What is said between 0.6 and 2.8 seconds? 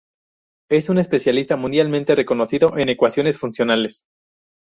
Es un especialista mundialmente reconocido